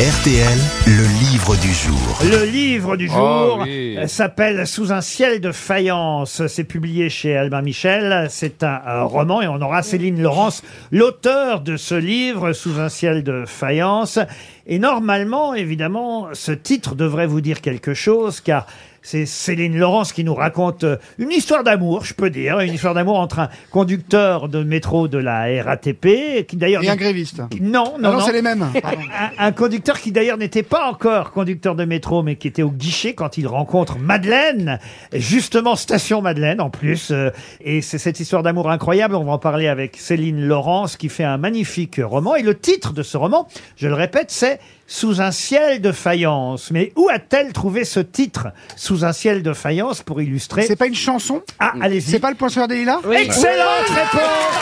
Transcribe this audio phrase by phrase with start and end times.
[0.00, 2.18] RTL, le livre du jour.
[2.24, 3.94] Le livre du jour Oh oui.
[3.96, 6.44] euh, s'appelle Sous un ciel de faïence.
[6.48, 8.26] C'est publié chez Albin Michel.
[8.28, 12.88] C'est un, un roman et on aura Céline Laurence, l'auteur de ce livre, Sous un
[12.88, 14.18] ciel de faïence.
[14.66, 18.66] Et normalement, évidemment, ce titre devrait vous dire quelque chose car
[19.02, 22.92] c'est Céline Laurence qui nous raconte euh, une histoire d'amour, je peux dire, une histoire
[22.92, 26.84] d'amour entre un conducteur de métro de la RATP, qui d'ailleurs...
[26.84, 27.38] Et un gréviste.
[27.62, 28.20] Non, non, Ah non, non.
[28.20, 28.66] c'est les mêmes.
[28.82, 29.00] Pardon.
[29.38, 32.70] Un, un conducteur qui d'ailleurs n'était pas encore conducteur de métro, mais qui était au
[32.70, 34.78] guichet quand il rencontre Madeleine,
[35.12, 37.10] justement station Madeleine en plus.
[37.10, 37.30] euh,
[37.60, 39.14] et c'est cette histoire d'amour incroyable.
[39.14, 42.34] On va en parler avec Céline Laurence qui fait un magnifique roman.
[42.36, 46.70] Et le titre de ce roman, je le répète, c'est Sous un ciel de faïence.
[46.70, 50.86] Mais où a-t-elle trouvé ce titre, Sous un ciel de faïence, pour illustrer C'est pas
[50.86, 51.42] une chanson?
[51.58, 52.02] Ah, allez-y.
[52.10, 52.98] C'est pas le poinçonneur des lilas?
[53.12, 54.60] Excellente réponse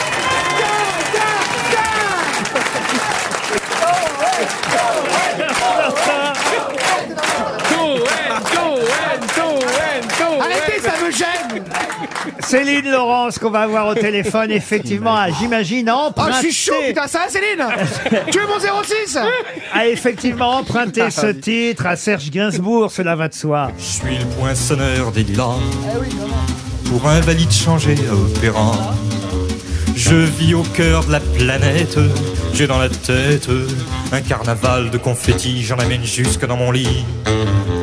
[10.41, 11.63] Arrêtez, ça me gêne
[12.49, 16.73] Céline Laurence qu'on va avoir au téléphone, effectivement, a, j'imagine, Oh, je emprunté, suis chaud,
[16.87, 17.63] putain, ça va, Céline
[18.31, 19.19] Tu veux mon 06
[19.71, 23.71] a effectivement emprunté ce titre à Serge Gainsbourg, cela va de soi.
[23.77, 25.57] Je suis le poinçonneur des lilas.
[26.85, 28.71] Pour un valide changé à opéra.
[29.95, 31.99] Je vis au cœur de la planète.
[32.55, 33.47] J'ai dans la tête
[34.11, 35.61] un carnaval de confettis.
[35.61, 37.05] J'en amène jusque dans mon lit.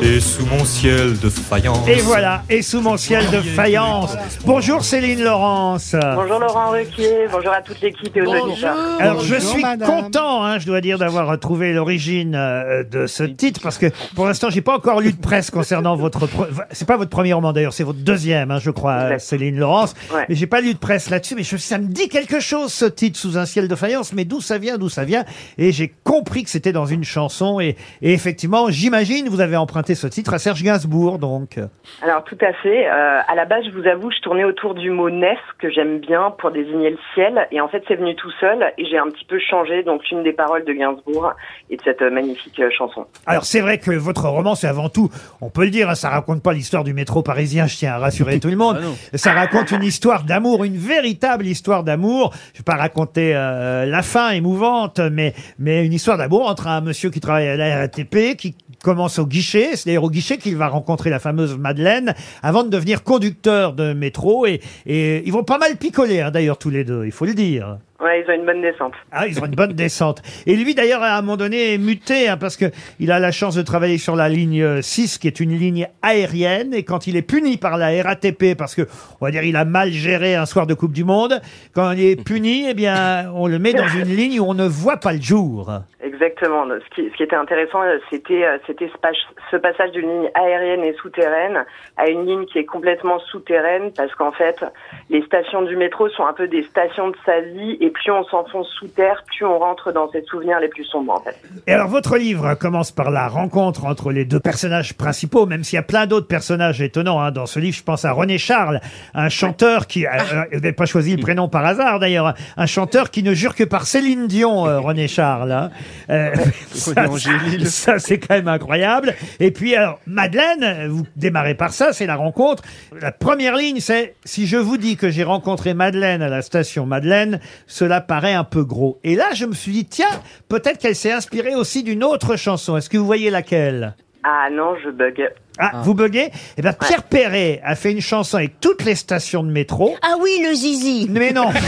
[0.09, 1.85] Et sous mon ciel de faïence.
[1.85, 4.15] Et voilà, et sous mon ciel de faïence.
[4.45, 5.97] Bonjour Céline Laurence.
[6.15, 8.77] Bonjour Laurent Ruquier, bonjour à toute l'équipe et aux auditeurs.
[9.01, 10.03] Alors je suis madame.
[10.03, 14.25] content, hein, je dois dire, d'avoir retrouvé l'origine euh, de ce titre parce que pour
[14.25, 16.25] l'instant j'ai pas encore lu de presse concernant votre.
[16.25, 19.19] pre- C'est pas votre premier roman d'ailleurs, c'est votre deuxième, hein, je crois, Exact.
[19.19, 19.93] Céline Laurence.
[20.13, 20.25] Ouais.
[20.29, 22.85] Mais j'ai pas lu de presse là-dessus, mais je, ça me dit quelque chose ce
[22.85, 24.13] titre sous un ciel de faïence.
[24.13, 25.25] Mais d'où ça vient, d'où ça vient?
[25.57, 29.95] Et j'ai compris que c'était dans une chanson et, et effectivement, j'imagine vous avez emprunté
[29.97, 31.59] ce titre à Serge Gainsbourg, donc.
[32.01, 32.87] Alors tout à fait.
[32.87, 35.99] Euh, à la base, je vous avoue, je tournais autour du mot nef que j'aime
[35.99, 39.09] bien pour désigner le ciel, et en fait, c'est venu tout seul, et j'ai un
[39.09, 41.33] petit peu changé donc une des paroles de Gainsbourg
[41.69, 43.05] et de cette euh, magnifique euh, chanson.
[43.25, 45.09] Alors c'est vrai que votre roman, c'est avant tout,
[45.41, 47.97] on peut le dire, hein, ça raconte pas l'histoire du métro parisien, je tiens à
[47.97, 48.77] rassurer tout le monde.
[49.13, 52.33] ça raconte une histoire d'amour, une véritable histoire d'amour.
[52.53, 56.81] Je vais pas raconter euh, la fin émouvante, mais mais une histoire d'amour entre un
[56.81, 60.55] monsieur qui travaille à la RATP, qui commence au guichet, c'est d'ailleurs au guichet qu'il
[60.55, 65.43] va rencontrer la fameuse Madeleine, avant de devenir conducteur de métro, et, et ils vont
[65.43, 67.77] pas mal picoler hein, d'ailleurs tous les deux, il faut le dire.
[67.99, 68.93] Ouais, ils ont une bonne descente.
[69.11, 70.21] Ah, ils ont une bonne descente.
[70.45, 72.65] Et lui, d'ailleurs, à un moment donné, est muté, hein, parce que
[72.99, 75.87] il a la chance de travailler sur la ligne euh, 6, qui est une ligne
[76.03, 76.73] aérienne.
[76.75, 78.83] Et quand il est puni par la RATP, parce que,
[79.19, 81.41] on va dire, il a mal géré un soir de Coupe du Monde,
[81.73, 84.67] quand il est puni, eh bien, on le met dans une ligne où on ne
[84.67, 85.71] voit pas le jour.
[86.03, 86.65] Exactement.
[86.67, 89.09] Ce qui, ce qui était intéressant, euh, c'était euh, c'était ce, pas-
[89.51, 91.65] ce passage d'une ligne aérienne et souterraine
[91.97, 94.63] à une ligne qui est complètement souterraine, parce qu'en fait,
[95.09, 98.23] les stations du métro sont un peu des stations de sa vie, et plus on
[98.25, 101.35] s'enfonce sous terre, plus on rentre dans ses souvenirs les plus sombres, en fait.
[101.67, 105.75] Et alors, votre livre commence par la rencontre entre les deux personnages principaux, même s'il
[105.75, 107.75] y a plein d'autres personnages étonnants hein, dans ce livre.
[107.77, 108.79] Je pense à René Charles,
[109.13, 112.65] un chanteur qui, euh, euh, vous n'avez pas choisi le prénom par hasard d'ailleurs, un
[112.65, 115.51] chanteur qui ne jure que par Céline Dion, euh, René Charles.
[115.51, 115.71] hein.
[116.09, 116.33] Euh,
[116.71, 117.05] ça,
[117.65, 119.13] ça, c'est quand même incroyable.
[119.39, 122.63] Et puis, alors, Madeleine, vous démarrez par ça, c'est la rencontre.
[123.01, 126.85] La première ligne, c'est si je vous dis que j'ai rencontré Madeleine à la station
[126.85, 127.39] Madeleine,
[127.77, 128.99] cela paraît un peu gros.
[129.03, 130.09] Et là, je me suis dit, tiens,
[130.49, 132.75] peut-être qu'elle s'est inspirée aussi d'une autre chanson.
[132.75, 133.95] Est-ce que vous voyez laquelle?
[134.23, 135.29] Ah non, je bug.
[135.59, 136.31] ah, vous buguez?
[136.57, 139.95] Eh bien, Pierre Perret a fait une chanson avec toutes les stations de métro.
[140.01, 141.07] Ah oui, le zizi.
[141.09, 141.51] Mais non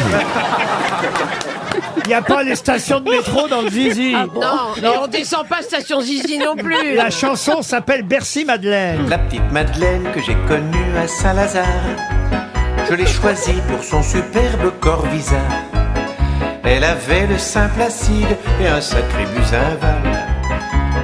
[1.98, 4.14] Il n'y a pas les stations de métro dans le zizi.
[4.14, 6.96] Non, et on descend pas station zizi non plus.
[6.96, 9.08] La chanson s'appelle Bercy Madeleine.
[9.08, 11.68] La petite Madeleine que j'ai connue à Saint-Lazare,
[12.90, 15.69] je l'ai choisie pour son superbe corps bizarre.
[16.72, 20.04] Elle avait le sein placide et un sacré buzinval.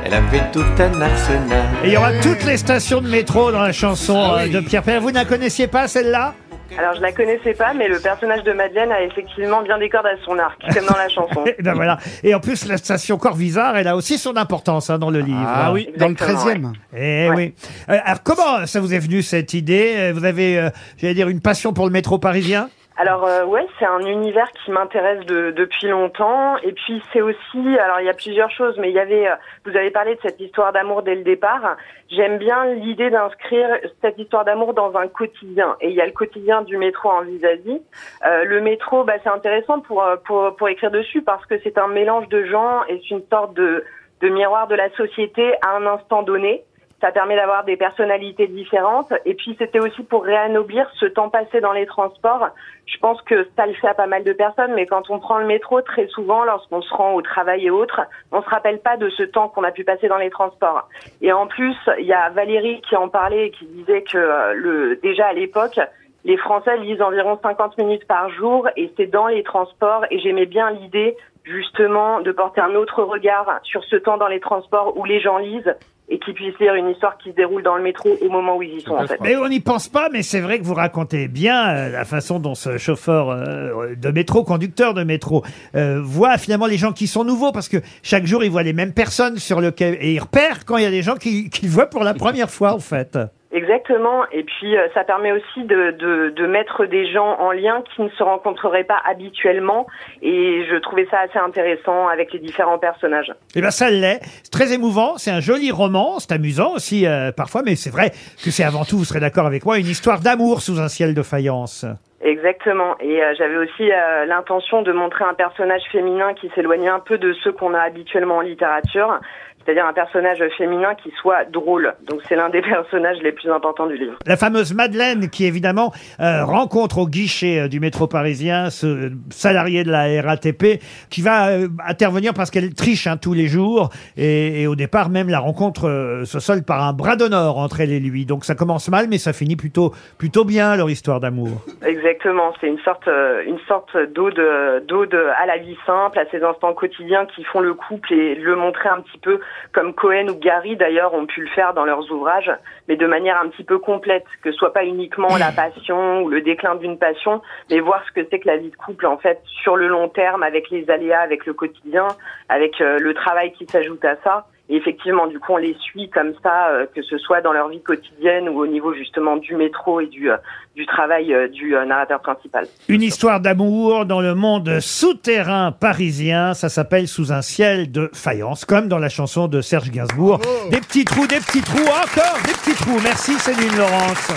[0.05, 1.65] Elle avait tout un arsenal.
[1.83, 4.83] Et il y aura toutes les stations de métro dans la chanson euh, de Pierre
[4.83, 4.99] Perret.
[4.99, 6.35] Vous ne la connaissiez pas, celle-là?
[6.77, 10.05] Alors je la connaissais pas, mais le personnage de Madeleine a effectivement bien des cordes
[10.07, 11.43] à son arc, comme dans la chanson.
[11.57, 11.97] Et ben voilà.
[12.23, 15.39] Et en plus, la station Corvisart, elle a aussi son importance hein, dans le livre.
[15.47, 16.97] Ah oui, dans le Exactement, 13e.
[16.97, 17.35] Eh Ouais.
[17.35, 17.53] oui.
[17.89, 20.11] Euh, alors comment ça vous est venu cette idée?
[20.13, 22.69] Vous avez, euh, j'allais dire, une passion pour le métro parisien?
[22.97, 26.55] Alors euh, ouais, c'est un univers qui m'intéresse de- depuis longtemps.
[26.59, 29.35] Et puis c'est aussi, alors il y a plusieurs choses, mais il y avait, euh,
[29.65, 31.75] vous avez parlé de cette histoire d'amour dès le départ.
[32.09, 33.67] J'aime bien l'idée d'inscrire
[34.01, 35.75] cette histoire d'amour dans un quotidien.
[35.81, 37.81] Et il y a le quotidien du métro en vis-à-vis.
[38.25, 41.77] Euh, le métro, bah, c'est intéressant pour, euh, pour pour écrire dessus parce que c'est
[41.77, 43.83] un mélange de gens et c'est une sorte de
[44.21, 46.63] de miroir de la société à un instant donné.
[47.05, 49.13] Ça permet d'avoir des personnalités différentes.
[49.25, 52.49] Et puis c'était aussi pour réanoblir ce temps passé dans les transports.
[52.87, 55.37] Je pense que ça le fait à pas mal de personnes, mais quand on prend
[55.37, 58.97] le métro, très souvent, lorsqu'on se rend au travail et autres, on se rappelle pas
[58.97, 60.89] de ce temps qu'on a pu passer dans les transports.
[61.21, 64.53] Et en plus, il y a Valérie qui en parlait et qui disait que euh,
[64.55, 65.79] le déjà à l'époque,
[66.23, 70.05] les Français lisent environ 50 minutes par jour et c'est dans les transports.
[70.09, 74.39] Et j'aimais bien l'idée justement de porter un autre regard sur ce temps dans les
[74.39, 75.75] transports où les gens lisent
[76.07, 78.61] et qu'ils puissent lire une histoire qui se déroule dans le métro au moment où
[78.63, 79.17] ils y sont en fait.
[79.21, 82.39] Mais on n'y pense pas, mais c'est vrai que vous racontez bien euh, la façon
[82.39, 85.43] dont ce chauffeur euh, de métro, conducteur de métro,
[85.75, 88.73] euh, voit finalement les gens qui sont nouveaux, parce que chaque jour il voit les
[88.73, 91.49] mêmes personnes sur le quai et il repère quand il y a des gens qui-
[91.49, 93.17] qu'il voit pour la première fois en fait.
[93.55, 94.25] Exactement.
[94.33, 98.01] Et puis, euh, ça permet aussi de, de, de mettre des gens en lien qui
[98.01, 99.87] ne se rencontreraient pas habituellement.
[100.21, 103.33] Et je trouvais ça assez intéressant avec les différents personnages.
[103.55, 107.31] Eh ben ça l'est, c'est très émouvant, c'est un joli roman, c'est amusant aussi euh,
[107.31, 108.09] parfois, mais c'est vrai
[108.43, 111.13] que c'est avant tout, vous serez d'accord avec moi, une histoire d'amour sous un ciel
[111.13, 111.85] de faïence.
[112.25, 112.95] Exactement.
[112.99, 117.19] Et euh, j'avais aussi euh, l'intention de montrer un personnage féminin qui s'éloignait un peu
[117.19, 119.19] de ceux qu'on a habituellement en littérature,
[119.65, 121.93] c'est-à-dire un personnage féminin qui soit drôle.
[122.07, 124.15] Donc c'est l'un des personnages les plus importants du livre.
[124.25, 129.83] La fameuse Madeleine qui évidemment euh, rencontre au guichet euh, du métro parisien ce salarié
[129.83, 130.79] de la RATP
[131.09, 135.09] qui va euh, intervenir parce qu'elle triche hein, tous les jours et, et au départ
[135.09, 138.25] même la rencontre euh, se solde par un bras d'honneur entre elle et lui.
[138.25, 141.63] Donc ça commence mal mais ça finit plutôt plutôt bien leur histoire d'amour.
[141.83, 144.41] Exactement, c'est une sorte, euh, une sorte d'ode,
[144.87, 148.55] d'ode à la vie simple, à ces instants quotidiens qui font le couple et le
[148.55, 149.39] montrer un petit peu
[149.71, 152.51] comme Cohen ou Gary d'ailleurs ont pu le faire dans leurs ouvrages,
[152.87, 156.29] mais de manière un petit peu complète, que ce soit pas uniquement la passion ou
[156.29, 159.17] le déclin d'une passion, mais voir ce que c'est que la vie de couple en
[159.17, 162.07] fait sur le long terme avec les aléas, avec le quotidien,
[162.49, 164.47] avec euh, le travail qui s'ajoute à ça.
[164.67, 167.69] Et effectivement, du coup, on les suit comme ça, euh, que ce soit dans leur
[167.69, 170.37] vie quotidienne ou au niveau justement du métro et du, euh,
[170.75, 172.67] du travail euh, du euh, narrateur principal.
[172.89, 178.65] Une histoire d'amour dans le monde souterrain parisien, ça s'appelle Sous un ciel de faïence,
[178.65, 180.39] comme dans la chanson de Serge Gainsbourg.
[180.71, 182.99] Des petits trous, des petits trous, encore des petits trous.
[183.03, 184.31] Merci Céline Laurence.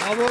[0.00, 0.24] Bravo.